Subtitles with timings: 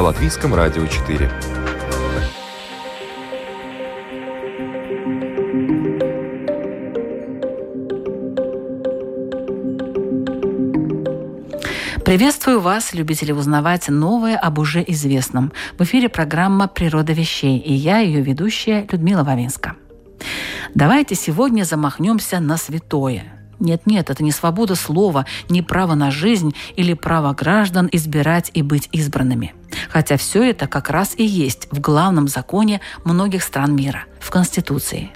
[0.00, 1.30] на Латвийском радио 4.
[12.02, 15.52] Приветствую вас, любители узнавать новое об уже известном.
[15.78, 19.76] В эфире программа «Природа вещей» и я, ее ведущая Людмила Вавинска.
[20.74, 26.94] Давайте сегодня замахнемся на святое– нет-нет, это не свобода слова, не право на жизнь или
[26.94, 29.54] право граждан избирать и быть избранными.
[29.88, 35.10] Хотя все это как раз и есть в главном законе многих стран мира– в Конституции.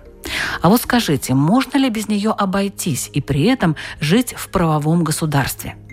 [0.62, 5.76] А вот скажите, можно ли без нее обойтись и при этом жить в правовом государстве–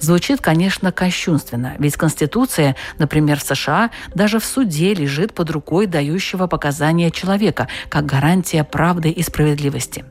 [0.00, 6.46] Звучит, конечно, кощунственно, ведь Конституция, например, в США, даже в суде лежит под рукой дающего
[6.46, 10.04] показания человека, как гарантия правды и справедливости.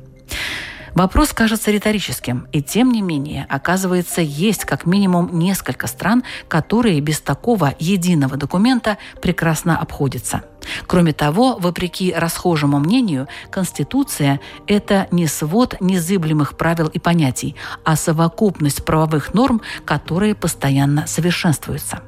[0.98, 7.22] Вопрос кажется риторическим, и тем не менее, оказывается, есть как минимум несколько стран, которые без
[7.22, 10.42] такого единого документа прекрасно обходятся.
[10.88, 18.84] Кроме того, вопреки расхожему мнению, Конституция– это не свод незыблемых правил и понятий, а совокупность
[18.84, 22.02] правовых норм, которые постоянно совершенствуются.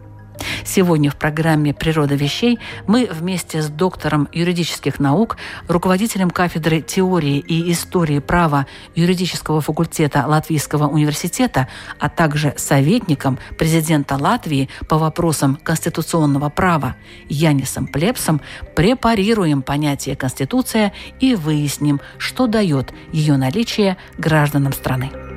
[0.65, 5.37] Сегодня в программе «Природа вещей» мы вместе с доктором юридических наук,
[5.67, 11.67] руководителем кафедры теории и истории права юридического факультета Латвийского университета,
[11.99, 16.95] а также советником президента Латвии по вопросам конституционного права
[17.27, 18.41] Янисом Плепсом
[18.75, 25.28] препарируем понятие «конституция» и выясним, что дает ее наличие гражданам страны.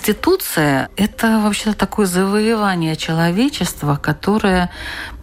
[0.00, 4.70] Конституция– это вообще-то такое завоевание человечества, которое,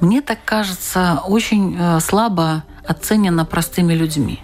[0.02, 4.44] мне так кажется, очень э, слабо оценено простыми людьми.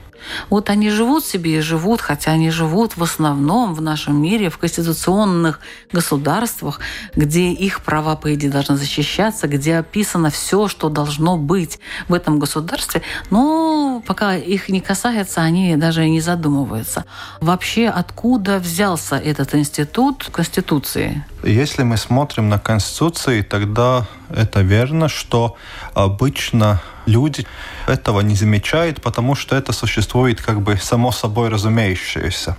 [0.49, 4.57] Вот они живут себе и живут, хотя они живут в основном в нашем мире, в
[4.57, 5.59] конституционных
[5.91, 6.79] государствах,
[7.15, 12.39] где их права, по идее, должны защищаться, где описано все, что должно быть в этом
[12.39, 13.03] государстве.
[13.29, 17.05] Но пока их не касается, они даже не задумываются.
[17.41, 21.23] Вообще, откуда взялся этот институт Конституции?
[21.43, 25.55] Если мы смотрим на Конституции, тогда это верно, что
[25.93, 27.45] обычно люди
[27.87, 32.57] этого не замечают, потому что это существует как бы само собой разумеющееся.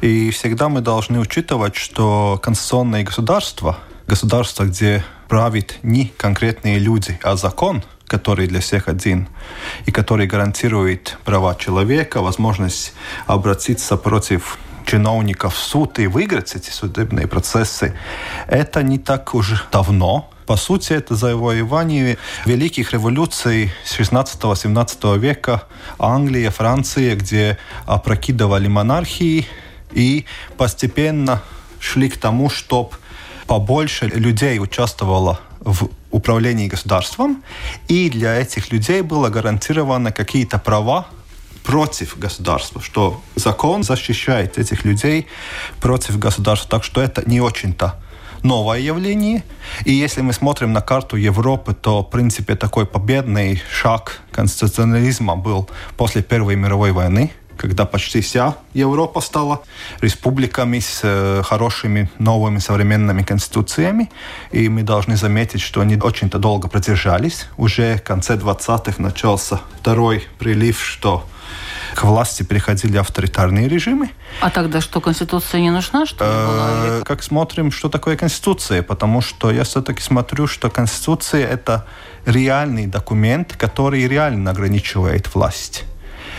[0.00, 7.36] И всегда мы должны учитывать, что конституционное государство, государство, где правит не конкретные люди, а
[7.36, 9.28] закон, который для всех один,
[9.86, 12.92] и который гарантирует права человека, возможность
[13.26, 17.94] обратиться против чиновников в суд и выиграть эти судебные процессы,
[18.46, 20.30] это не так уж давно.
[20.46, 25.62] По сути, это завоевание великих революций 16-17 века
[25.98, 29.46] Англия, Франция, где опрокидывали монархии
[29.92, 30.26] и
[30.58, 31.42] постепенно
[31.80, 32.90] шли к тому, чтобы
[33.46, 37.42] побольше людей участвовало в управлении государством,
[37.88, 41.06] и для этих людей было гарантировано какие-то права
[41.64, 45.26] против государства, что закон защищает этих людей
[45.80, 46.70] против государства.
[46.70, 48.00] Так что это не очень-то
[48.42, 49.42] новое явление.
[49.84, 55.68] И если мы смотрим на карту Европы, то, в принципе, такой победный шаг конституционализма был
[55.96, 59.62] после Первой мировой войны, когда почти вся Европа стала
[60.00, 64.10] республиками с э, хорошими новыми современными конституциями.
[64.50, 67.46] И мы должны заметить, что они очень-то долго продержались.
[67.56, 71.24] Уже в конце 20-х начался второй прилив, что
[71.94, 74.10] к власти приходили авторитарные режимы.
[74.40, 76.70] А тогда что, Конституция не нужна, что ли, была?
[77.00, 78.82] Э, как смотрим, что такое Конституция?
[78.82, 81.86] Потому что я все-таки смотрю, что Конституция– это
[82.26, 85.84] реальный документ, который реально ограничивает власть.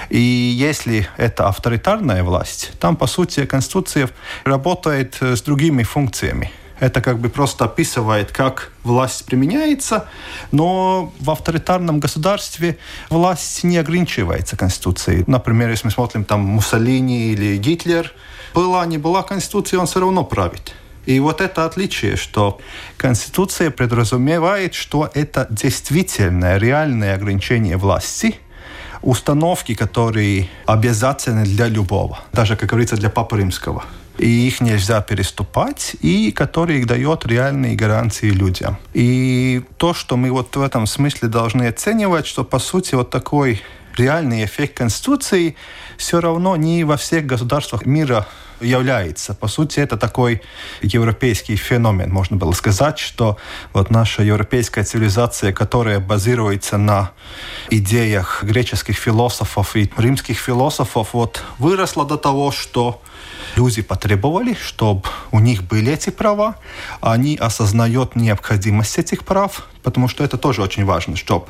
[0.10, 4.10] И если это авторитарная власть, там, по сути, Конституция
[4.44, 6.52] работает с другими функциями.
[6.80, 10.10] Это как бы просто описывает, как власть применяется,
[10.52, 12.78] но в авторитарном государстве
[13.10, 15.24] власть не ограничивается Конституцией.
[15.26, 18.12] Например, если мы смотрим там Муссолини или Гитлер,
[18.54, 20.74] была, не была Конституция, он все равно правит.
[21.06, 22.60] И вот это отличие, что
[22.98, 28.36] Конституция подразумевает, что это действительное, реальное ограничение власти–
[29.06, 33.84] установки, которые обязательны для любого, даже, как говорится, для Папы Римского
[34.18, 38.78] и их нельзя переступать, и который дает реальные гарантии людям.
[38.94, 43.62] И то, что мы вот в этом смысле должны оценивать, что по сути вот такой
[43.98, 45.56] реальный эффект Конституции
[45.98, 48.28] все равно не во всех государствах мира
[48.62, 49.34] является.
[49.34, 50.42] По сути, это такой
[50.82, 52.12] европейский феномен.
[52.12, 53.38] Можно было сказать, что
[53.74, 57.12] вот наша европейская цивилизация, которая базируется на
[57.70, 63.02] идеях греческих философов и римских философов, вот выросла до того, что
[63.56, 66.56] люди потребовали, чтобы у них были эти права,
[67.02, 71.48] они осознают необходимость этих прав, потому что это тоже очень важно, чтобы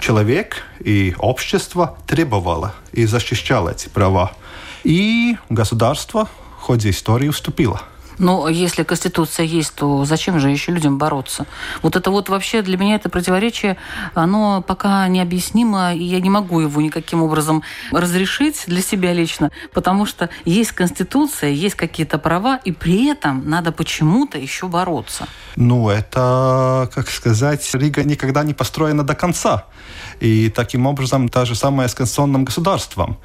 [0.00, 4.32] человек и общество требовало и защищало эти права.
[4.84, 7.82] И государство в ходе истории уступило.
[8.18, 11.46] Но если Конституция есть, то зачем же еще людям бороться?
[11.82, 13.76] Вот это вот вообще для меня это противоречие,
[14.14, 20.06] оно пока необъяснимо, и я не могу его никаким образом разрешить для себя лично, потому
[20.06, 25.26] что есть Конституция, есть какие-то права, и при этом надо почему-то еще бороться.
[25.56, 29.66] Ну, это, как сказать, Рига никогда не построена до конца.
[30.20, 33.18] И таким образом та же самая с конституционным государством.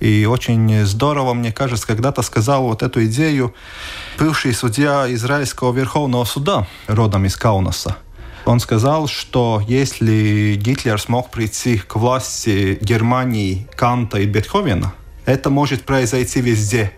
[0.00, 3.54] И очень здорово, мне кажется, когда-то сказал вот эту идею
[4.34, 7.98] бывший судья Израильского Верховного суда, родом из Каунаса.
[8.46, 14.92] Он сказал, что если Гитлер смог прийти к власти Германии, Канта и Бетховена,
[15.24, 16.92] это может произойти везде.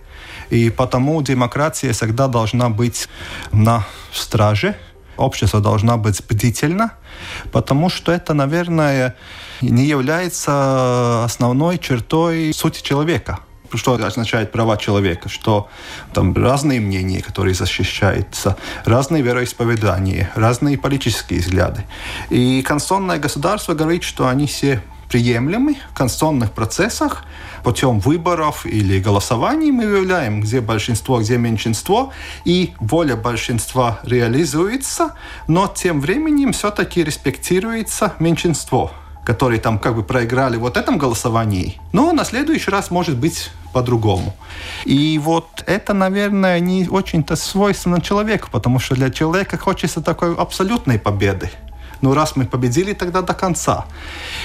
[0.49, 3.07] И потому демократия всегда должна быть
[3.53, 3.85] на
[4.15, 4.75] страже,
[5.19, 6.95] общество должно быть бдительно,
[7.53, 9.15] потому что это, наверное,
[9.61, 13.41] не является основной чертой сути человека.
[13.75, 15.29] Что означает права человека?
[15.29, 15.69] Что
[16.13, 21.85] там разные мнения, которые защищаются, разные вероисповедания, разные политические взгляды.
[22.31, 27.25] И конституционное государство говорит, что они все приемлемы в конституционных процессах
[27.63, 32.13] путем выборов или голосований мы выявляем, где большинство, где меньшинство,
[32.45, 35.15] и воля большинства реализуется,
[35.49, 38.93] но тем временем все-таки респектируется меньшинство
[39.27, 44.37] которые там как бы проиграли вот этом голосовании, но на следующий раз может быть по-другому.
[44.85, 50.99] И вот это, наверное, не очень-то свойственно человеку, потому что для человека хочется такой абсолютной
[51.01, 51.51] победы.
[52.03, 53.87] Ну, раз мы победили, тогда до конца.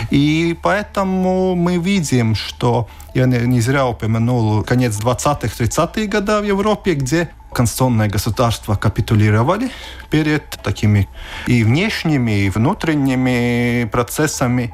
[0.09, 6.47] И поэтому мы видим, что я не, не зря упомянул конец 20-х, 30-х годов в
[6.47, 9.69] Европе, где конституционные государства капитулировали
[10.09, 11.07] перед такими
[11.47, 14.73] и внешними, и внутренними процессами.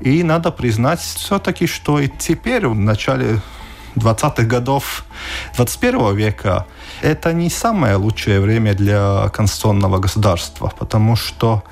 [0.00, 3.40] И надо признать все-таки, что и теперь, в начале
[3.96, 5.04] 20-х годов
[5.56, 6.66] 21 века,
[7.02, 11.64] это не самое лучшее время для конституционного государства, потому что,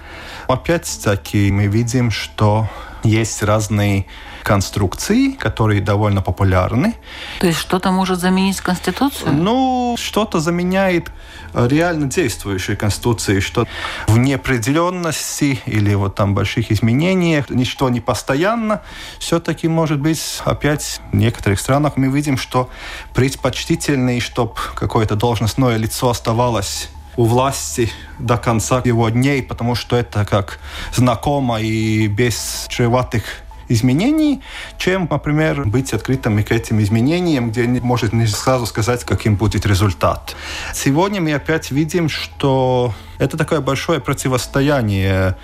[0.49, 2.69] опять-таки, мы видим, что
[3.07, 4.07] есть разные
[4.43, 6.95] конструкции, которые довольно популярны.
[7.41, 9.33] То есть что-то может заменить Конституцию?
[9.33, 11.11] Ну, что-то заменяет
[11.53, 13.67] э, реально действующей Конституции, что
[14.07, 18.83] в неопределенности или вот там больших изменениях, ничто не постоянно,
[19.19, 22.71] все-таки может быть опять в некоторых странах мы видим, что
[23.15, 30.25] предпочтительнее, чтобы какое-то должностное лицо оставалось у власти до конца его дней, потому что это
[30.25, 30.59] как
[30.95, 33.25] знакомо и без чреватых
[33.69, 34.43] изменений,
[34.79, 39.67] чем, например, быть открытыми к этим изменениям, где не может не сразу сказать, каким будет
[39.67, 40.37] результат.
[40.75, 45.37] Сегодня мы опять видим, что это такое большое противостояние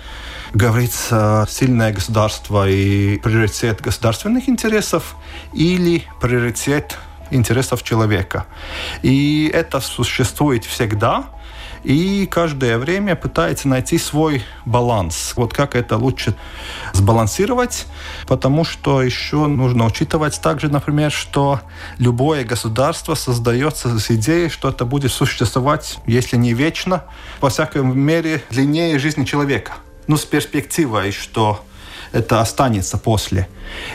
[0.53, 5.15] говорится сильное государство и приоритет государственных интересов
[5.51, 6.97] или приоритет
[7.31, 8.45] интересов человека.
[9.01, 11.25] И это существует всегда,
[11.83, 15.33] и каждое время пытается найти свой баланс.
[15.35, 16.35] Вот как это лучше
[16.93, 17.85] сбалансировать,
[18.27, 21.59] потому что еще нужно учитывать также, например, что
[21.97, 27.03] любое государство создается с идеей, что это будет существовать, если не вечно,
[27.39, 29.73] по всяком мере, длиннее жизни человека.
[30.07, 31.63] Ну, с перспективой, что
[32.11, 33.47] это останется после.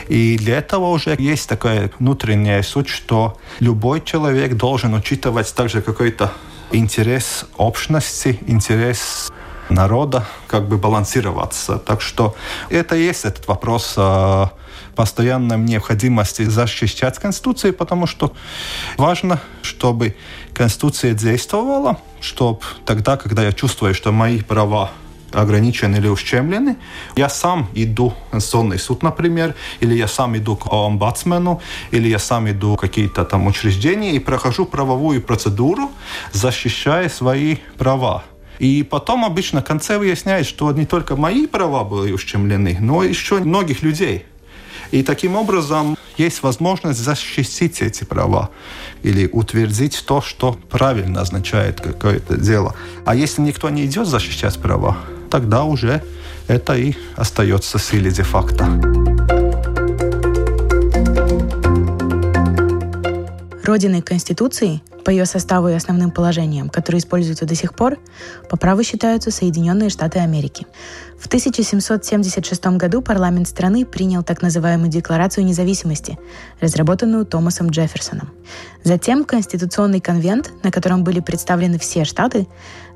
[0.09, 6.31] И для этого уже есть такая внутренняя суть, что любой человек должен учитывать также какой-то
[6.71, 9.31] интерес общности, интерес
[9.69, 11.77] народа как бы балансироваться.
[11.77, 12.35] Так что
[12.69, 14.51] это и есть этот вопрос о
[14.95, 18.33] постоянной необходимости защищать Конституцию, потому что
[18.97, 20.15] важно, чтобы
[20.53, 24.91] Конституция действовала, чтобы тогда, когда я чувствую, что мои права
[25.33, 26.77] ограничены или ущемлены.
[27.15, 32.19] Я сам иду в Конституционный суд, например, или я сам иду к омбудсмену, или я
[32.19, 35.91] сам иду в какие-то там учреждения и прохожу правовую процедуру,
[36.31, 38.23] защищая свои права.
[38.59, 43.39] И потом обычно в конце выясняется, что не только мои права были ущемлены, но еще
[43.39, 44.25] многих людей.
[44.91, 48.49] И таким образом есть возможность защитить эти права
[49.03, 52.75] или утвердить то, что правильно означает какое-то дело.
[53.05, 54.97] А если никто не идет защищать права,
[55.29, 56.01] тогда уже
[56.47, 58.65] это и остается в силе де-факто.
[63.63, 67.97] Родиной Конституции по ее составу и основным положениям, которые используются до сих пор,
[68.47, 70.67] по праву считаются Соединенные Штаты Америки.
[71.17, 76.19] В 1776 году парламент страны принял так называемую Декларацию независимости,
[76.61, 78.29] разработанную Томасом Джефферсоном.
[78.83, 82.47] Затем Конституционный конвент, на котором были представлены все штаты,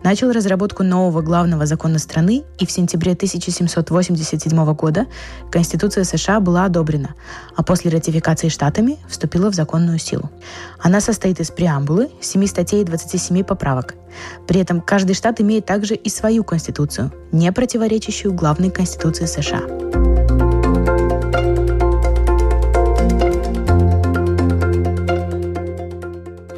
[0.04, 5.08] начал разработку нового главного закона страны, и в сентябре 1787 года
[5.52, 7.16] Конституция США была одобрена,
[7.56, 10.30] а после ратификации штатами вступила в законную силу.
[10.80, 13.96] Она состоит из преамбулы, 7 статей и 27 поправок.
[14.48, 20.03] При этом каждый штат имеет также и свою конституцию, не противоречащую главной конституции США.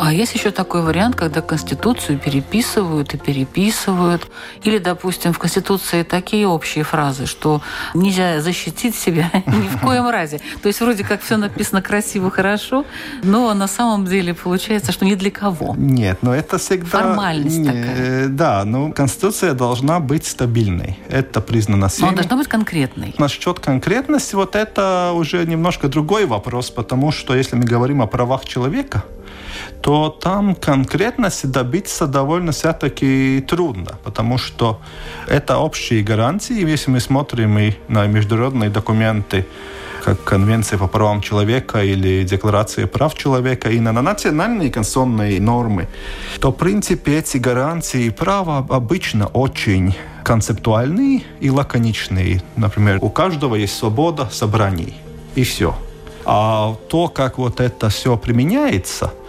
[0.06, 4.28] А есть еще такой вариант, когда Конституцию переписывают и переписывают.
[4.62, 7.64] Или, допустим, в Конституции такие общие фразы, что
[7.96, 10.42] нельзя защитить себя ни в коем разе.
[10.62, 12.86] То есть вроде как все написано красиво, хорошо,
[13.24, 15.74] но на самом деле получается, что ни для кого.
[15.76, 17.00] Нет, но это всегда...
[17.00, 18.28] Формальность не, такая.
[18.28, 21.00] Да, но Конституция должна быть стабильной.
[21.10, 22.06] Это признано всеми.
[22.06, 23.16] Но она должна быть конкретной.
[23.18, 28.46] Насчет конкретности, вот это уже немножко другой вопрос, потому что если мы говорим о правах
[28.46, 29.04] человека,
[29.86, 34.80] то там конкретности добиться довольно все-таки трудно, потому что
[35.28, 36.68] это общие гарантии.
[36.72, 39.46] Если мы смотрим и на международные документы,
[40.04, 45.88] как Конвенция по правам человека или Декларация прав человека, и на национальные конституционные нормы,
[46.40, 52.42] то, в принципе, эти гарантии права обычно очень концептуальные и лаконичные.
[52.56, 54.96] Например, у каждого есть свобода собраний,
[55.36, 55.76] и все.
[56.26, 59.14] А то, как вот это все применяется–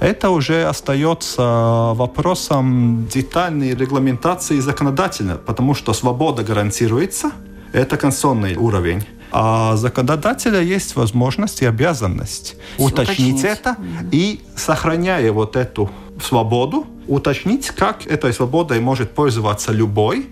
[0.00, 7.32] это уже остается вопросом детальной регламентации законодательно, потому что свобода гарантируется,
[7.72, 9.04] это конституционный уровень.
[9.32, 13.76] А законодателя есть возможность и обязанность уточнить, уточнить это
[14.10, 20.28] и, сохраняя вот эту свободу, уточнить, как этой свободой может пользоваться любой,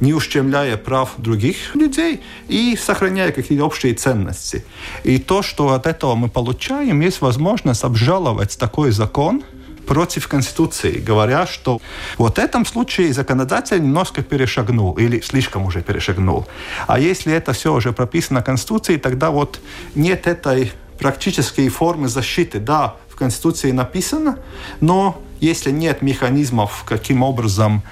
[0.00, 4.64] не ущемляя прав других людей и сохраняя какие-то общие ценности.
[5.04, 9.42] И то, что от этого мы получаем, есть возможность обжаловать такой закон,
[9.88, 11.80] против Конституции, говоря, что
[12.18, 16.46] вот в этом случае законодатель немножко перешагнул или слишком уже перешагнул.
[16.86, 19.60] А если это все уже прописано в Конституции, тогда вот
[19.94, 22.60] нет этой практической формы защиты.
[22.60, 24.38] Да, в Конституции написано,
[24.80, 27.82] но если нет механизмов, каким образом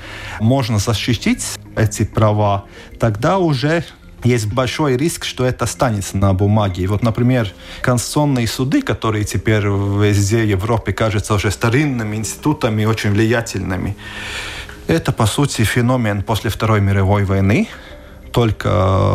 [0.40, 2.64] можно защитить эти права,
[2.98, 3.84] тогда уже
[4.24, 6.86] есть большой риск, что это останется на бумаге.
[6.86, 7.52] Вот, например,
[7.82, 13.96] конституционные суды, которые теперь везде в Европе кажутся уже старинными институтами, очень влиятельными,
[14.88, 17.68] это, по сути, феномен после Второй мировой войны,
[18.36, 18.68] только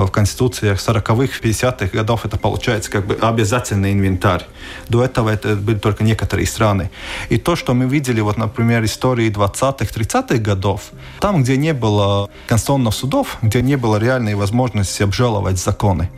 [0.07, 4.47] в конституциях 40-х, 50-х годов это получается как бы обязательный инвентарь.
[4.89, 6.89] До этого это были только некоторые страны.
[7.29, 12.31] И то, что мы видели, вот, например, истории 20-х, 30-х годов, там, где не было
[12.47, 16.09] конституционных судов, где не было реальной возможности обжаловать законы,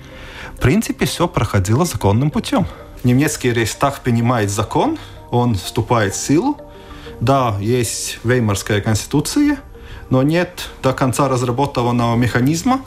[0.56, 2.66] в принципе, все проходило законным путем.
[3.04, 4.98] Немецкий рейхстаг принимает закон,
[5.30, 6.56] он вступает в силу,
[7.20, 9.58] да, есть Веймарская конституция–
[10.14, 12.82] но нет до конца разработанного механизма,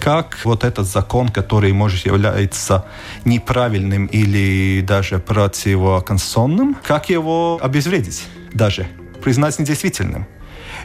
[0.00, 2.84] как вот этот закон, который может являться
[3.24, 8.88] неправильным или даже противоконституционным, как его обезвредить даже,
[9.22, 10.26] признать недействительным.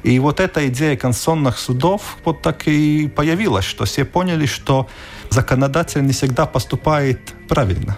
[0.03, 4.87] И вот эта идея конституционных судов вот так и появилась, что все поняли, что
[5.31, 7.97] законодатель не всегда поступает правильно.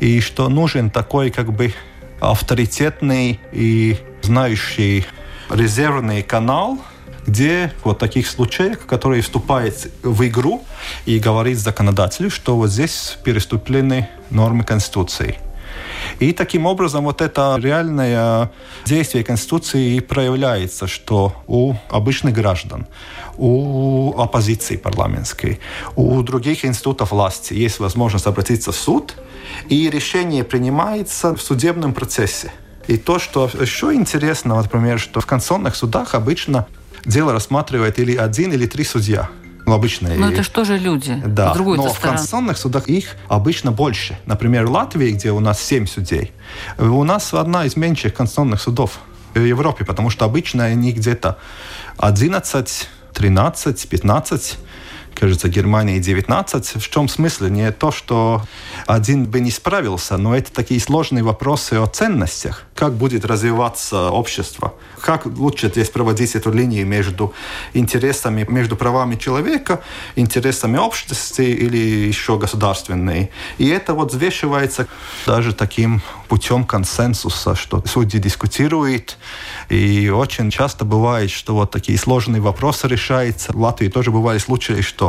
[0.00, 1.72] И что нужен такой как бы
[2.20, 5.06] авторитетный и знающий
[5.48, 6.80] резервный канал–
[7.26, 10.64] где вот таких случаев, которые вступает в игру
[11.06, 15.38] и говорит законодателю, что вот здесь переступлены нормы Конституции.
[16.20, 18.50] И таким образом вот это реальное
[18.84, 22.86] действие Конституции проявляется, что у обычных граждан,
[23.36, 25.60] у оппозиции парламентской,
[25.96, 29.14] у других институтов власти есть возможность обратиться в суд,
[29.68, 32.52] и решение принимается в судебном процессе.
[32.86, 36.66] И то, что еще интересно, например, что в конституционных судах обычно
[37.04, 39.28] дело рассматривает или один, или три судья.
[39.66, 40.10] Ну, обычно.
[40.14, 41.22] Но это что же люди?
[41.24, 44.18] Да, но в конституционных судах их обычно больше.
[44.26, 46.32] Например, в Латвии, где у нас семь судей,
[46.78, 48.98] у нас одна из меньших конституционных судов
[49.32, 51.38] в Европе, потому что обычно они где-то
[51.96, 54.58] 11, 13, 15
[55.14, 56.82] кажется, Германии 19.
[56.82, 57.50] В чем смысле?
[57.50, 58.42] Не то, что
[58.86, 62.64] один бы не справился, но это такие сложные вопросы о ценностях.
[62.74, 64.74] Как будет развиваться общество?
[65.00, 67.34] Как лучше здесь проводить эту линию между
[67.74, 69.82] интересами, между правами человека,
[70.16, 71.76] интересами общества или
[72.08, 73.30] еще государственной?
[73.58, 74.88] И это вот взвешивается
[75.26, 79.18] даже таким путем консенсуса, что судьи дискутируют,
[79.68, 83.52] и очень часто бывает, что вот такие сложные вопросы решаются.
[83.52, 85.03] В Латвии тоже бывали случаи, что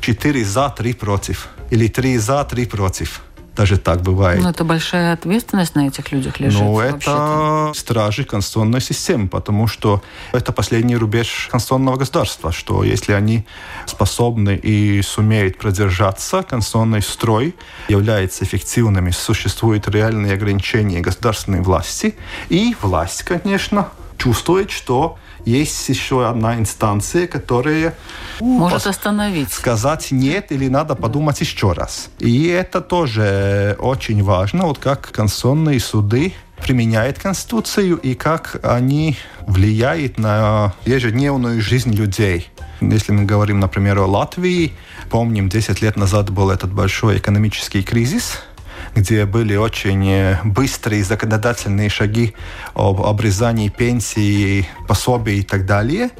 [0.00, 3.20] 4 за, 3 против, или 3 за, 3 против.
[3.56, 4.42] Даже так бывает.
[4.42, 6.60] Ну, это большая ответственность на этих людях лежит.
[6.60, 10.02] Ну, это стражи конституционной системы, потому что
[10.32, 13.44] это последний рубеж конституционного государства, что если они
[13.86, 17.54] способны и сумеют продержаться, конституционный строй
[17.88, 22.14] является эффективным, существуют реальные ограничения государственной власти,
[22.48, 23.88] и власть, конечно,
[24.20, 27.94] чувствует, что есть еще одна инстанция, которая
[28.40, 29.50] может остановить.
[29.50, 32.10] Сказать нет или надо подумать еще раз.
[32.18, 40.18] И это тоже очень важно, вот как конституционные суды применяют Конституцию и как они влияют
[40.18, 42.50] на ежедневную жизнь людей.
[42.82, 44.74] Если мы говорим, например, о Латвии,
[45.10, 48.38] помним, 10 лет назад был этот большой экономический кризис–
[48.94, 52.34] где были очень э, быстрые законодательные шаги
[52.74, 56.10] об обрезании пенсии, пособий и так далее.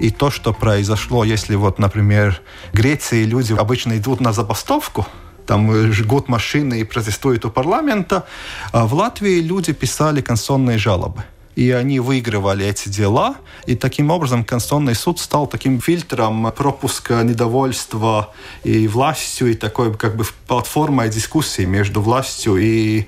[0.00, 2.40] И то, что произошло, если вот, например,
[2.72, 5.06] в Греции люди обычно идут на забастовку,
[5.46, 8.26] там э, жгут машины и протестуют у парламента,
[8.72, 11.24] а в Латвии люди писали конституционные жалобы
[11.58, 13.34] и они выигрывали эти дела.
[13.66, 20.14] И таким образом Конституционный суд стал таким фильтром пропуска недовольства и властью, и такой как
[20.14, 23.06] бы платформой дискуссии между властью и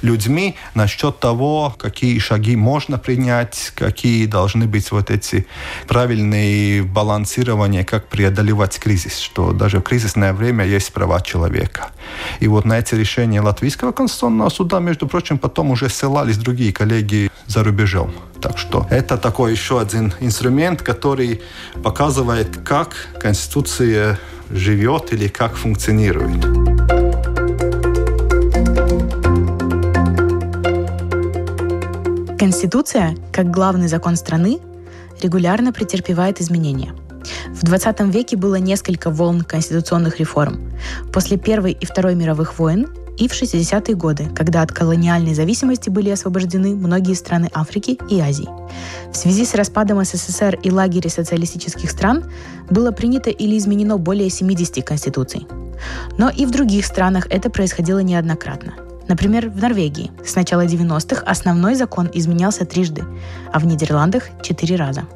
[0.00, 5.46] людьми насчет того, какие шаги можно принять, какие должны быть вот эти
[5.86, 11.90] правильные балансирования, как преодолевать кризис, что даже в кризисное время есть права человека.
[12.40, 17.30] И вот на эти решения Латвийского конституционного суда, между прочим, потом уже ссылались другие коллеги
[17.46, 17.89] за рубежом.
[18.40, 21.42] Так что это такой еще один инструмент, который
[21.82, 24.18] показывает, как Конституция
[24.50, 26.40] живет или как функционирует.
[32.38, 34.60] Конституция, как главный закон страны,
[35.20, 36.94] регулярно претерпевает изменения.
[37.48, 40.72] В 20 веке было несколько волн конституционных реформ.
[41.12, 42.88] После Первой и Второй мировых войн
[43.20, 48.48] и в 60-е годы, когда от колониальной зависимости были освобождены многие страны Африки и Азии.
[49.12, 52.24] В связи с распадом СССР и лагеря социалистических стран
[52.70, 55.46] было принято или изменено более 70 конституций.
[56.16, 58.72] Но и в других странах это происходило неоднократно.
[59.06, 63.04] Например, в Норвегии с начала 90-х основной закон изменялся трижды,
[63.52, 65.04] а в Нидерландах– четыре раза–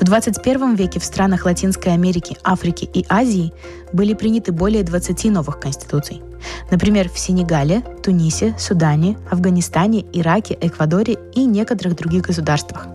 [0.00, 3.52] в 21 веке в странах Латинской Америки, Африки и Азии
[3.92, 6.22] были приняты более 20 новых конституций.
[6.70, 12.86] Например, в Сенегале, Тунисе, Судане, Афганистане, Ираке, Эквадоре и некоторых других государствах.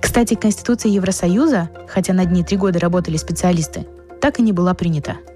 [0.00, 3.86] Кстати, Конституция Евросоюза, хотя над ней три года работали специалисты,
[4.20, 5.16] так и не была принята–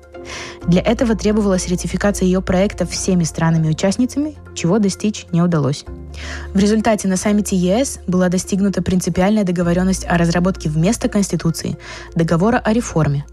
[0.66, 5.84] для этого требовалась ратификация ее проекта всеми странами-участницами, чего достичь не удалось.
[6.54, 11.78] В результате на саммите ЕС была достигнута принципиальная договоренность о разработке вместо Конституции
[12.14, 13.24] договора о реформе,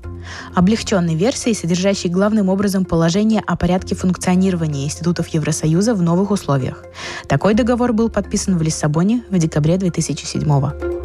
[0.56, 6.84] облегченной версии, содержащей главным образом положение о порядке функционирования институтов Евросоюза в новых условиях.
[7.28, 10.99] Такой договор был подписан в Лиссабоне в декабре 2007 года.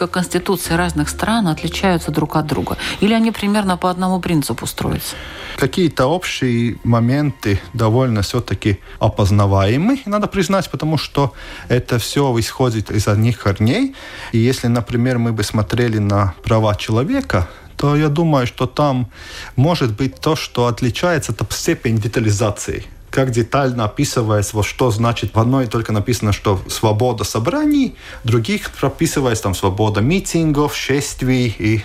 [0.00, 2.76] Насколько конституции разных стран отличаются друг от друга?
[3.02, 5.16] Или они примерно по одному принципу строятся?
[5.58, 11.32] Какие-то общие моменты довольно все-таки опознаваемы, надо признать, потому что
[11.68, 13.94] это все исходит из одних корней.
[14.32, 19.06] И если, например, мы бы смотрели на права человека, то я думаю, что там
[19.56, 25.38] может быть то, что отличается, это степень детализации как детально описывается, вот что значит в
[25.38, 31.82] одной только написано, что свобода собраний, других прописывается там свобода митингов, шествий и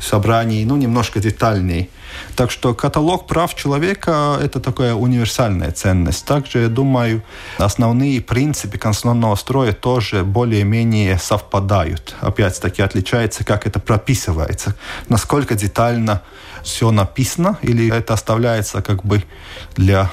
[0.00, 1.90] собраний, ну, немножко детальней.
[2.36, 6.24] Так что каталог прав человека– это такая универсальная ценность.
[6.24, 7.22] Также, я думаю,
[7.58, 12.14] основные принципы конституционного строя тоже более-менее совпадают.
[12.20, 14.76] Опять-таки отличается, как это прописывается,
[15.08, 16.22] насколько детально
[16.64, 19.22] все написано, или это оставляется как бы
[19.76, 20.10] для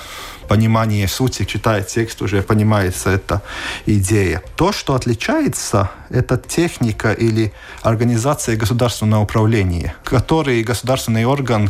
[0.47, 3.41] понимание сути, читая текст, уже понимается эта
[3.85, 4.43] идея.
[4.57, 11.69] То, что отличается, это техника или организация государственного управления, который государственный орган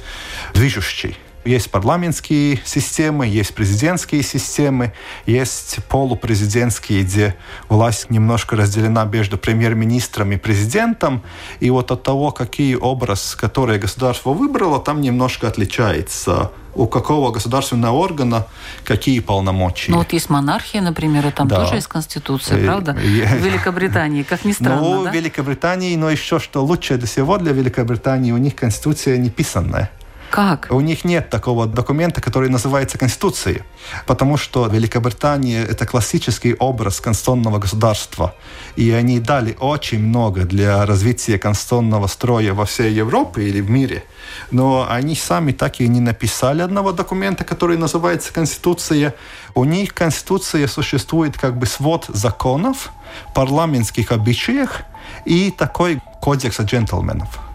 [0.54, 1.16] движущий.
[1.44, 4.94] Есть парламентские системы, есть президентские системы,
[5.26, 7.36] есть полупрезидентские, где
[7.68, 11.24] власть немножко разделена между премьер-министром и президентом.
[11.60, 17.98] И вот от того, какие образ, который государство выбрало, там немножко отличается у какого государственного
[17.98, 18.48] органа
[18.84, 19.92] какие полномочия.
[19.92, 21.58] Ну вот есть монархия, например, и там да.
[21.58, 22.94] тоже есть конституция, правда?
[22.94, 25.12] В Великобритании, как ни странно, Ну, да?
[25.12, 29.90] в Великобритании, но еще что лучше всего для Великобритании, у них конституция не писанная.
[30.32, 30.68] Как?
[30.70, 33.64] У них нет такого документа, который называется Конституцией,
[34.08, 38.34] потому что Великобритания– это классический образ конституционного государства,
[38.78, 44.06] и они дали очень много для развития конституционного строя во всей Европе или в мире,
[44.52, 49.14] но они сами так и не написали одного документа, который называется Конституция.
[49.54, 52.94] У них Конституция существует как бы свод законов,
[53.36, 54.84] парламентских обычаев
[55.26, 57.51] и такой кодекс джентльменов.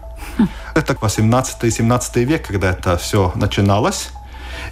[0.75, 4.09] Это 18-17 век, когда это все начиналось.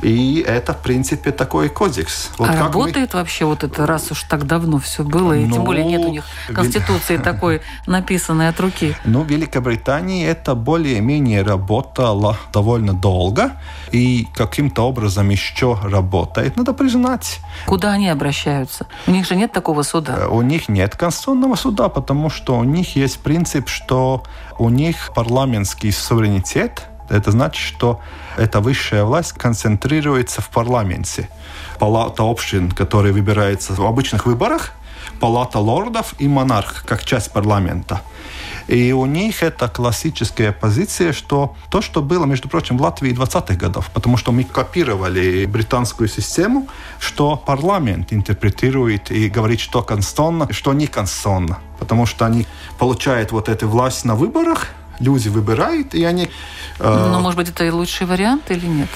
[0.06, 2.30] И это, в принципе, такой кодекс.
[2.38, 3.22] Вот а работает мы...
[3.22, 6.12] вообще вот это, раз уж так давно все было, и ну, тем более нет у
[6.12, 8.96] них конституции такой написанной от руки?
[9.04, 13.54] Ну, в Великобритании это более-менее работало довольно долго,
[13.92, 17.40] и каким-то образом еще работает, надо признать.
[17.66, 18.86] Куда они обращаются?
[19.08, 20.18] У них же нет такого суда?
[20.20, 24.22] Э, у них нет конституционного суда, потому что у них есть принцип, что
[24.60, 28.00] у них парламентский суверенитет– это значит, что
[28.38, 31.30] эта высшая власть концентрируется в парламенте.
[31.80, 34.72] Палата общин, которая выбирается в обычных выборах,
[35.20, 38.02] палата лордов и монарх, как часть парламента.
[38.68, 43.56] И у них это классическая позиция, что то, что было, между прочим, в Латвии 20-х
[43.56, 46.68] годов, потому что мы копировали британскую систему,
[47.00, 51.60] что парламент интерпретирует и говорит, что конституционно, что не конституционно.
[51.78, 52.48] Потому что они
[52.80, 56.30] получают вот эту власть на выборах, люди выбирают, и они...
[56.80, 57.10] Э...
[57.12, 58.90] Но, может быть, это и лучший вариант или нет?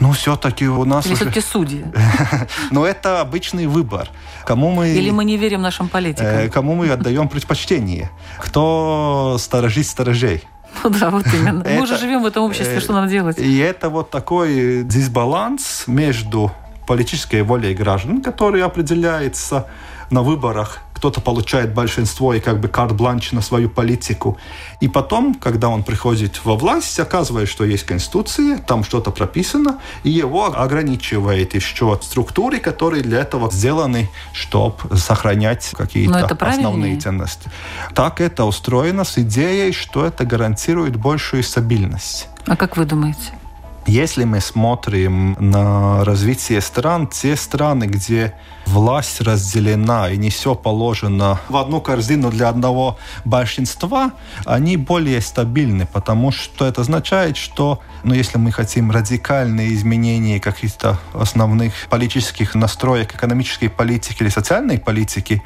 [0.00, 1.24] Ну, все-таки у нас Или уже...
[1.24, 1.84] все-таки судьи?
[2.70, 4.08] Но это обычный выбор.
[4.46, 4.90] Кому мы...
[4.90, 6.26] Или мы не верим нашим политикам?
[6.26, 8.10] Э, кому мы отдаем предпочтение?
[8.38, 10.44] Кто сторожит сторожей?
[10.84, 11.64] Ну да, вот именно.
[11.64, 13.38] Мы уже живем в этом обществе, что нам делать?
[13.38, 16.52] И это вот такой дисбаланс между
[16.86, 19.66] политической волей граждан, который определяется
[20.10, 24.36] на выборах кто-то получает большинство и как бы карт-бланш на свою политику.
[24.80, 30.10] И потом, когда он приходит во власть, оказывается, что есть Конституция, там что-то прописано, и
[30.10, 37.48] его ограничивает еще структуры, которые для этого сделаны, чтобы сохранять какие-то основные ценности.
[37.94, 42.26] Так это устроено с идеей, что это гарантирует большую стабильность.
[42.46, 43.38] А как вы думаете?
[43.86, 48.34] Если мы смотрим на развитие стран, те страны, где
[48.68, 54.12] власть разделена и не все положено в одну корзину для одного большинства,
[54.44, 60.98] они более стабильны, потому что это означает, что ну, если мы хотим радикальные изменения каких-то
[61.14, 65.42] основных политических настроек, экономической политики или социальной политики,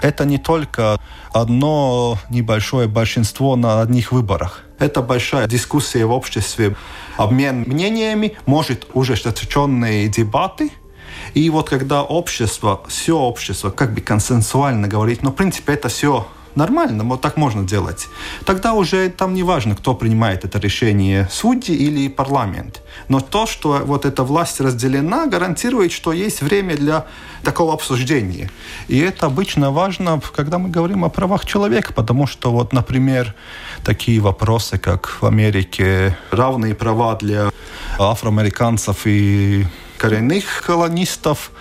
[0.00, 0.98] это не только
[1.32, 4.64] одно небольшое большинство на одних выборах.
[4.78, 6.74] Это большая дискуссия в обществе
[7.16, 10.72] обмен мнениями, может ужесточенные дебаты.
[11.34, 16.26] И вот когда общество, все общество как бы консенсуально говорит, ну, в принципе, это все
[16.54, 18.08] нормально, вот так можно делать.
[18.44, 22.82] Тогда уже там не важно, кто принимает это решение, судьи или парламент.
[23.08, 27.06] Но то, что вот эта власть разделена, гарантирует, что есть время для
[27.42, 28.50] такого обсуждения.
[28.88, 33.34] И это обычно важно, когда мы говорим о правах человека, потому что вот, например,
[33.84, 37.50] такие вопросы, как в Америке равные права для
[37.98, 39.66] афроамериканцев и
[40.02, 41.52] коренных колонистов,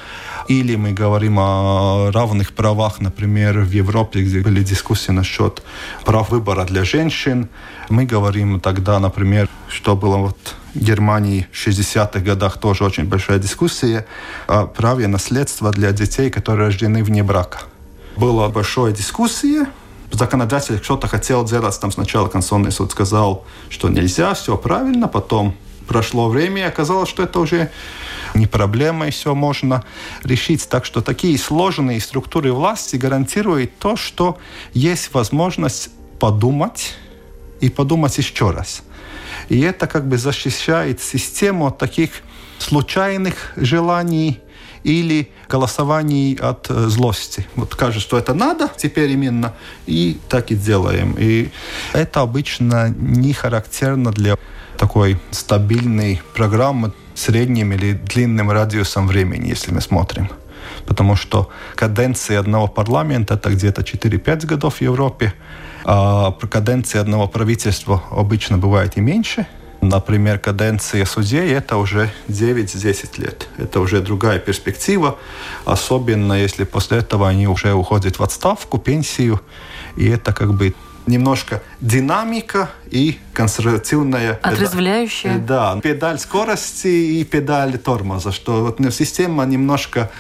[0.48, 5.62] или мы говорим о равных правах, например, в Европе, где были дискуссии насчет
[6.06, 7.50] прав выбора для женщин.
[7.90, 13.38] Мы говорим тогда, например, что было вот в Германии в 60-х годах тоже очень большая
[13.38, 14.08] дискуссия
[14.48, 17.60] о праве наследства для детей, которые рождены вне брака.
[18.18, 19.68] Была большая дискуссия,
[20.12, 25.56] законодатель что-то хотел делать, там сначала Конституционный суд сказал, что нельзя, все правильно, потом
[25.88, 27.70] прошло время, и оказалось, что это уже
[28.34, 29.84] не проблема, и все можно
[30.24, 30.68] решить.
[30.70, 34.38] Так что такие сложные структуры власти гарантируют то, что
[34.74, 35.90] есть возможность
[36.20, 36.96] подумать
[37.60, 38.84] и подумать еще раз.
[39.50, 42.12] И это как бы защищает систему от таких
[42.60, 44.40] случайных желаний
[44.84, 47.48] или голосований от э, злости.
[47.56, 49.54] Вот кажется, что это надо теперь именно,
[49.86, 51.16] и так и делаем.
[51.20, 51.50] И
[51.94, 54.38] это обычно не характерно для
[54.78, 60.30] такой стабильной программы средним или длинным радиусом времени, если мы смотрим.
[60.86, 65.34] Потому что каденции одного парламента это где-то 4-5 годов в Европе,
[65.84, 69.46] а каденции одного правительства обычно бывает и меньше.
[69.82, 73.48] например, каденция судей, это уже 9-10 лет.
[73.58, 75.18] Это уже другая перспектива,
[75.66, 79.42] особенно если после этого они уже уходят в отставку, пенсию,
[79.98, 80.74] и это как бы
[81.08, 84.40] немножко динамика и консервативная...
[84.42, 85.38] Отрезвляющая.
[85.40, 90.12] Да, педаль скорости и педаль тормоза, что вот система немножко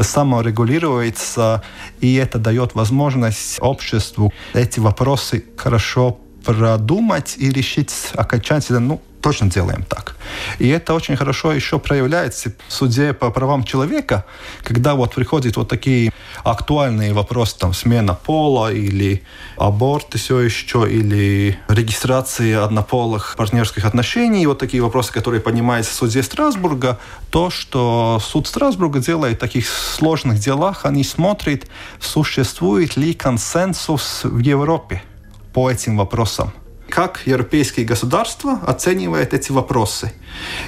[0.00, 1.62] саморегулируется,
[2.00, 9.82] и это дает возможность обществу эти вопросы хорошо продумать и решить окончательно, ну, точно делаем
[9.82, 10.16] так.
[10.58, 14.24] И это очень хорошо еще проявляется в суде по правам человека,
[14.62, 16.12] когда вот приходят вот такие
[16.44, 19.22] актуальные вопросы, там, смена пола или
[19.56, 26.22] аборт все еще, или регистрация однополых партнерских отношений, вот такие вопросы, которые поднимаются в суде
[26.22, 26.98] Страсбурга,
[27.30, 31.66] то, что суд Страсбурга делает в таких сложных делах, они смотрят,
[32.00, 35.02] существует ли консенсус в Европе
[35.52, 36.52] по этим вопросам
[36.88, 40.12] как европейские государства оценивают эти вопросы.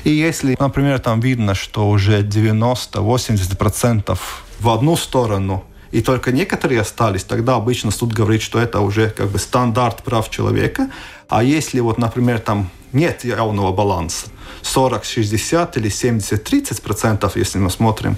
[0.05, 4.19] И если, например, там видно, что уже 90-80%
[4.61, 9.31] в одну сторону и только некоторые остались, тогда обычно суд говорит, что это уже как
[9.31, 10.91] бы стандарт прав человека.
[11.29, 14.29] А если вот, например, там нет явного баланса,
[14.63, 18.17] 40-60 или 70-30%, если мы смотрим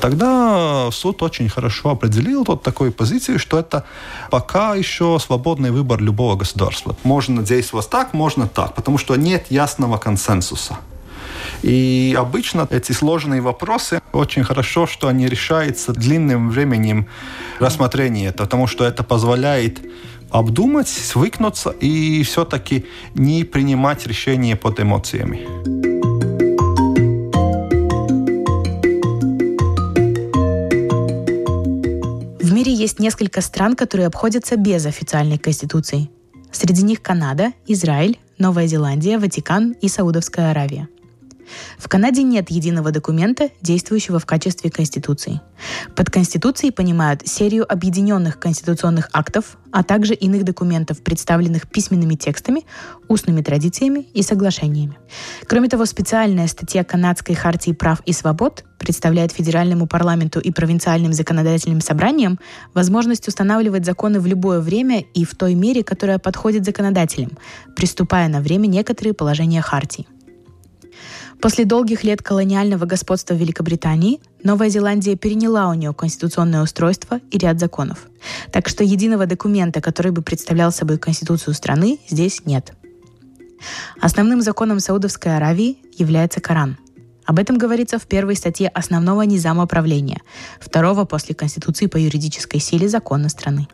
[0.00, 3.84] Тогда суд очень хорошо определил вот такую позицию, что это
[4.30, 6.96] пока еще свободный выбор любого государства.
[7.04, 10.78] Можно действовать так, можно так, потому что нет ясного консенсуса.
[11.62, 17.06] И обычно эти сложные вопросы очень хорошо, что они решаются длинным временем
[17.58, 19.80] рассмотрения, потому что это позволяет
[20.30, 25.89] обдумать, свыкнуться и все-таки не принимать решения под эмоциями.
[32.80, 36.08] Есть несколько стран, которые обходятся без официальной конституции.
[36.50, 40.88] Среди них Канада, Израиль, Новая Зеландия, Ватикан и Саудовская Аравия–
[41.78, 45.40] в Канаде нет единого документа, действующего в качестве Конституции.
[45.94, 52.64] Под Конституцией понимают серию объединенных конституционных актов, а также иных документов, представленных письменными текстами,
[53.08, 54.98] устными традициями и соглашениями.
[55.46, 61.80] Кроме того, специальная статья Канадской хартии прав и свобод представляет федеральному парламенту и провинциальным законодательным
[61.80, 62.38] собраниям
[62.74, 67.32] возможность устанавливать законы в любое время и в той мере, которая подходит законодателям,
[67.76, 70.06] приступая на время некоторые положения хартии.
[71.40, 77.58] После долгих лет колониального господства Великобритании Новая Зеландия переняла у нее конституционное устройство и ряд
[77.58, 78.06] законов.
[78.52, 82.74] Так что единого документа, который бы представлял собой конституцию страны, здесь нет.
[84.00, 86.76] Основным законом Саудовской Аравии является Коран.
[87.24, 90.20] Об этом говорится в первой статье основного низама правления,
[90.60, 93.68] второго после Конституции по юридической силе закона страны.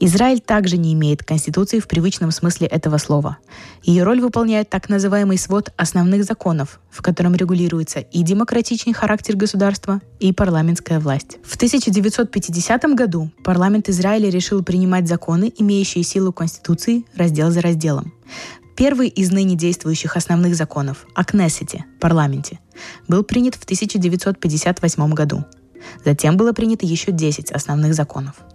[0.00, 3.38] Израиль также не имеет конституции в привычном смысле этого слова.
[3.82, 10.00] Ее роль выполняет так называемый свод основных законов, в котором регулируется и демократичный характер государства,
[10.20, 11.38] и парламентская власть.
[11.44, 18.12] В 1950 году парламент Израиля решил принимать законы, имеющие силу Конституции, раздел за разделом.
[18.76, 22.58] Первый из ныне действующих основных законов о Кнессете, парламенте,
[23.06, 25.44] был принят в 1958 году.
[26.04, 28.36] Затем было принято еще 10 основных законов–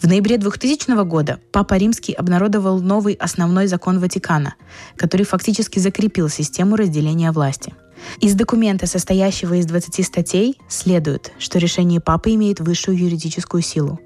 [0.00, 4.54] в ноябре 2000 года Папа Римский обнародовал новый основной закон Ватикана,
[4.96, 7.74] который фактически закрепил систему разделения власти.
[8.20, 13.98] Из документа, состоящего из 20 статей, следует, что решение Папы имеет высшую юридическую силу.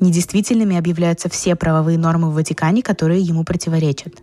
[0.00, 4.14] Недействительными объявляются все правовые нормы в Ватикане, которые ему противоречат.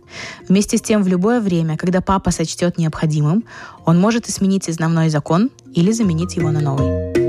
[0.48, 3.44] Вместе с тем, в любое время, когда папа сочтет необходимым,
[3.84, 7.23] он может изменить основной закон или заменить его на новый.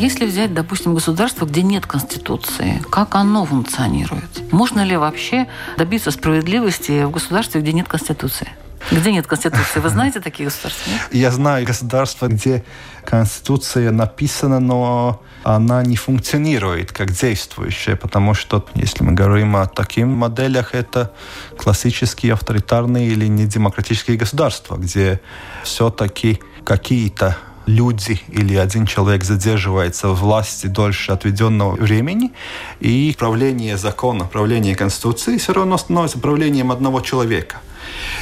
[0.00, 4.50] Если взять, допустим, государство, где нет Конституции, как оно функционирует?
[4.50, 8.48] Можно ли вообще добиться справедливости в государстве, где нет Конституции?
[8.90, 9.78] Где нет Конституции?
[9.78, 10.90] Вы знаете такие государства?
[10.90, 11.00] Нет?
[11.12, 12.64] Я знаю государства, где
[13.04, 20.06] Конституция написана, но она не функционирует как действующая, потому что, если мы говорим о таких
[20.06, 21.12] моделях, это
[21.58, 25.20] классические авторитарные или недемократические государства, где
[25.62, 32.32] все-таки какие-то люди или один человек задерживается в власти дольше отведенного времени,
[32.80, 37.58] и правление закона, правление Конституции все равно становится правлением одного человека.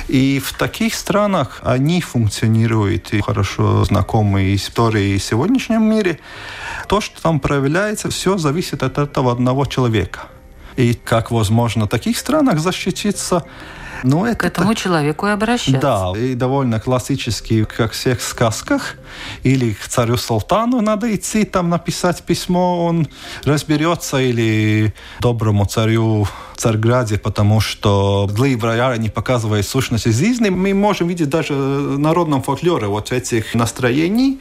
[0.08, 6.18] И в таких странах они функционируют и хорошо знакомы истории в сегодняшнем мире.
[6.88, 10.20] То, что там проявляется, все зависит от этого одного человека.
[10.76, 13.44] И как возможно в таких странах защититься,
[14.02, 15.80] Ну, это К этому человеку и обращаться.
[15.80, 18.94] Да, и довольно классический, как в всех сказках.
[19.42, 23.08] Или к царю Султану надо идти, там написать письмо, он
[23.44, 26.26] разберется, или доброму царю
[26.58, 30.48] в Царьграде, потому что злые бояре не показывают сущность жизни.
[30.48, 34.40] Мы можем видеть даже в народном фольклоре вот этих настроений,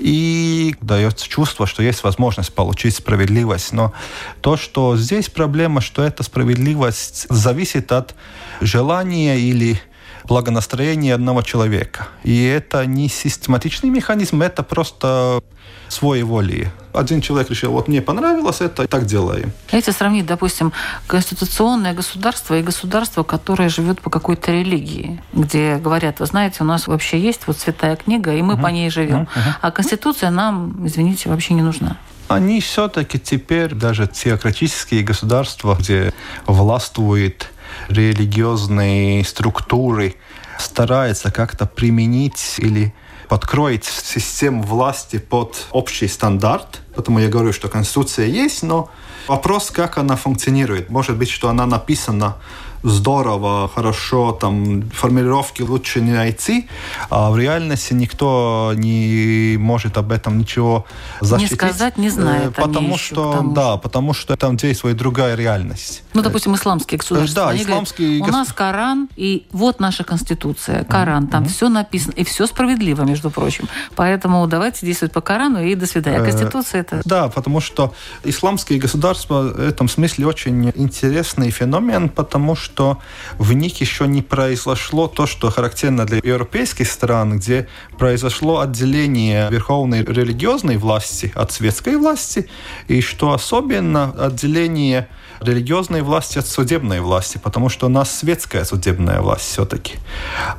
[0.00, 3.72] и дается чувство, что есть возможность получить справедливость.
[3.72, 3.92] Но
[4.40, 8.16] то, что здесь проблема, что эта справедливость зависит от
[8.60, 9.80] желания или
[10.24, 12.08] благонастроения одного человека.
[12.22, 15.42] И это не систематичный механизм, это просто
[15.88, 16.70] своей воли.
[16.92, 19.52] Один человек решил, вот мне понравилось это, так делаем.
[19.72, 20.72] Если сравнить, допустим,
[21.06, 26.86] конституционное государство и государство, которое живет по какой-то религии, где говорят, вы знаете, у нас
[26.86, 28.62] вообще есть вот святая книга, и мы uh-huh.
[28.62, 29.22] по ней живем.
[29.22, 29.54] Uh-huh.
[29.60, 36.12] А конституция нам, извините, вообще не нужна они все-таки теперь, даже теократические государства, где
[36.46, 37.50] властвует
[37.88, 40.16] религиозные структуры
[40.58, 42.94] старается как-то применить или
[43.28, 46.80] подкроить систему власти под общий стандарт.
[46.94, 48.90] Поэтому я говорю, что Конституция есть, но
[49.26, 50.90] вопрос, как она функционирует.
[50.90, 52.36] Может быть, что она написана
[52.84, 56.68] здорово, хорошо, там формулировки лучше не найти,
[57.08, 60.84] а в реальности никто не может об этом ничего
[61.20, 61.52] защитить.
[61.52, 62.50] Не сказать, не знает.
[62.58, 66.02] Э, потому что, да, потому что там действует другая реальность.
[66.12, 67.46] Ну, допустим, исламские государства.
[67.46, 70.84] Да, исламские говорят, У нас Коран, и вот наша Конституция.
[70.84, 71.48] Коран, там mm-hmm.
[71.48, 73.66] все написано, и все справедливо, между прочим.
[73.96, 76.18] Поэтому давайте действовать по Корану, и до свидания.
[76.18, 77.00] А Конституция это...
[77.04, 77.94] Да, потому что
[78.24, 82.98] исламские государства в этом смысле очень интересный феномен, потому что что
[83.38, 90.02] в них еще не произошло то, что характерно для европейских стран, где произошло отделение верховной
[90.02, 92.48] религиозной власти от светской власти,
[92.88, 95.06] и что особенно отделение
[95.40, 99.94] религиозной власти от судебной власти, потому что у нас светская судебная власть все-таки.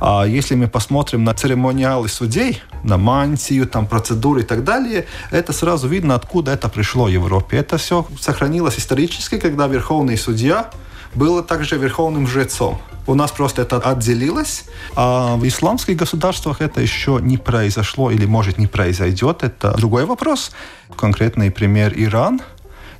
[0.00, 5.52] А если мы посмотрим на церемониалы судей, на мантию, там процедуры и так далее, это
[5.52, 7.58] сразу видно, откуда это пришло в Европе.
[7.58, 10.70] Это все сохранилось исторически, когда верховный судья
[11.16, 12.78] было также верховным жрецом.
[13.06, 18.58] У нас просто это отделилось, а в исламских государствах это еще не произошло или, может,
[18.58, 19.42] не произойдет.
[19.42, 20.52] Это другой вопрос.
[20.96, 22.40] Конкретный пример Иран,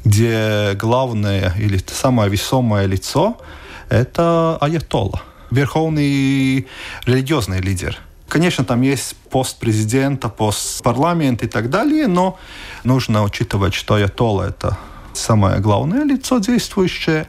[0.05, 3.37] где главное или самое весомое лицо–
[3.89, 6.67] это аятолла, верховный
[7.05, 7.99] религиозный лидер.
[8.29, 12.39] Конечно, там есть пост президента, пост парламента и так далее, но
[12.85, 14.77] нужно учитывать, что аятолла– это
[15.17, 17.27] самое главное лицо действующее,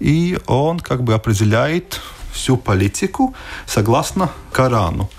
[0.00, 2.00] и он как бы определяет
[2.32, 3.34] всю политику
[3.66, 5.10] согласно Корану.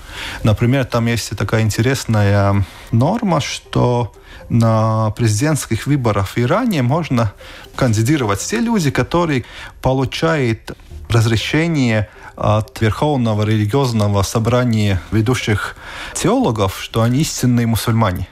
[0.44, 4.14] Например, там есть такая интересная норма, что
[4.50, 7.34] на президентских выборах в Иране можно
[7.76, 9.44] кандидировать те люди, которые
[9.82, 10.72] получают
[11.10, 15.76] разрешение от Верховного религиозного собрания ведущих
[16.14, 18.28] теологов, что они истинные мусульмане.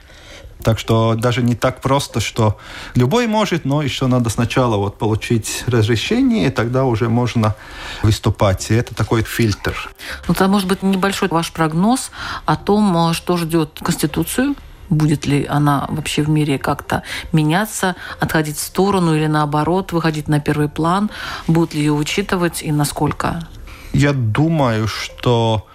[0.62, 2.58] Так что даже не так просто, что
[2.94, 7.54] любой может, но еще надо сначала вот получить разрешение, и тогда уже можно
[8.02, 8.70] выступать.
[8.70, 9.90] И это такой фильтр.
[10.26, 12.10] Ну, это может быть небольшой ваш прогноз
[12.46, 14.54] о том, что ждет Конституцию
[14.88, 20.40] будет ли она вообще в мире как-то меняться, отходить в сторону или наоборот, выходить на
[20.40, 21.10] первый план,
[21.46, 23.48] будут ли ее учитывать и насколько?
[23.92, 25.66] Я думаю, что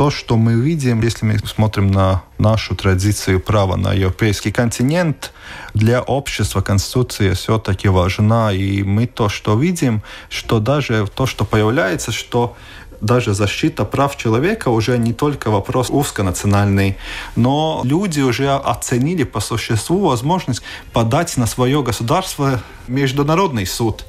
[0.00, 5.30] то, что мы видим, если мы смотрим на нашу традицию права на европейский континент,
[5.74, 8.50] для общества Конституция все-таки важна.
[8.50, 12.56] И мы то, что видим, что даже то, что появляется, что
[13.02, 16.96] даже защита прав человека уже не только вопрос узконациональный,
[17.36, 20.62] но люди уже оценили по существу возможность
[20.94, 24.06] подать на свое государство международный суд.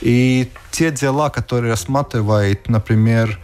[0.00, 3.38] И те дела, которые рассматривает, например,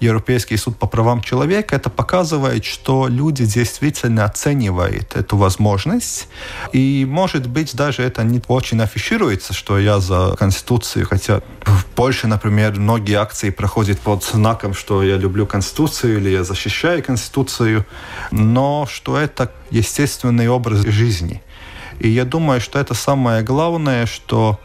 [0.00, 6.28] Европейский суд по правам человека, это показывает, что люди действительно оценивают эту возможность.
[6.72, 12.26] И, может быть, даже это не очень афишируется, что я за Конституцию, хотя в Польше,
[12.26, 17.84] например, многие акции проходят под знаком, что я люблю Конституцию или я защищаю Конституцию,
[18.30, 21.42] но что это естественный образ жизни.
[21.98, 24.58] И я думаю, что это самое главное, что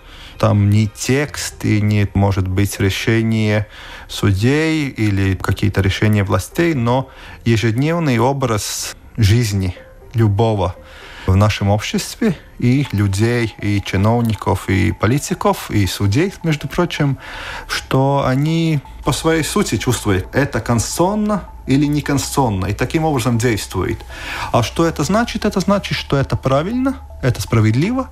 [0.43, 3.65] там не текст и не, может быть, решение
[4.09, 7.09] судей или какие-то решения властей, но
[7.45, 9.73] ежедневный образ жизни
[10.13, 10.75] любого
[11.25, 17.17] в нашем обществе и людей, и чиновников, и политиков, и судей, между прочим,
[17.67, 23.99] что они по своей сути чувствуют, это конституционно или неконституционно, и таким образом действует.
[24.51, 25.45] А что это значит?
[25.45, 28.09] Это значит, что это правильно, это справедливо,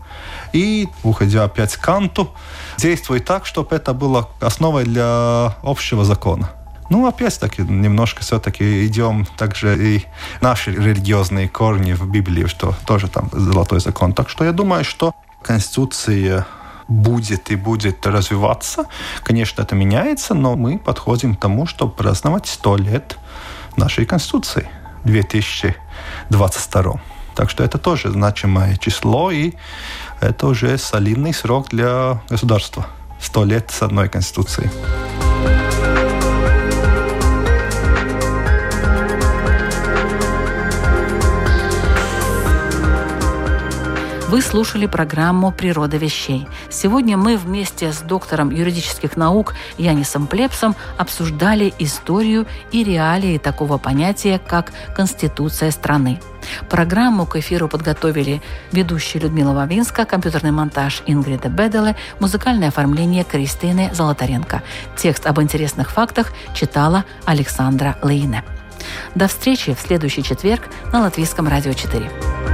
[0.53, 2.33] и, уходя опять к Канту,
[2.77, 6.51] действует так, чтобы это было основой для общего закона.
[6.91, 10.05] Ну, опять-таки, немножко все-таки идем также и
[10.41, 14.11] наши религиозные корни в Библии, что тоже там золотой закон.
[14.11, 16.45] Так что я думаю, что Конституция
[16.89, 18.87] будет и будет развиваться.
[19.23, 23.17] Конечно, это меняется, но мы подходим к тому, чтобы праздновать 100 лет
[23.77, 24.67] нашей Конституции
[25.05, 27.01] 2022.
[27.35, 29.53] Так что это тоже значимое число, и
[30.19, 32.85] это уже солидный срок для государства.
[33.21, 34.69] 100 лет с одной Конституцией.
[44.31, 46.47] Вы слушали программу «Природа вещей».
[46.69, 54.39] Сегодня мы вместе с доктором юридических наук Янисом Плепсом обсуждали историю и реалии такого понятия,
[54.39, 56.21] как Конституция страны.
[56.69, 64.63] Программу к эфиру подготовили ведущая Людмила Вавинска, компьютерный монтаж Ингрида Беделе, музыкальное оформление Кристины Золотаренко.
[64.95, 68.45] Текст об интересных фактах читала Александра Лейне.
[69.13, 72.50] До встречи в следующий четверг на Латвийском радио 4.